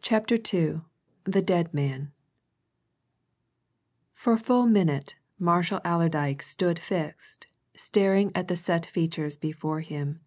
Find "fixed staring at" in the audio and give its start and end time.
6.78-8.48